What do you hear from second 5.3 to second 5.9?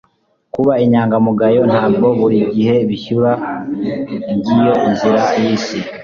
y'isi